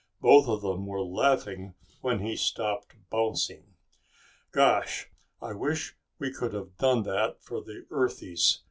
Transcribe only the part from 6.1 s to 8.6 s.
we could have done that for the Earthies!"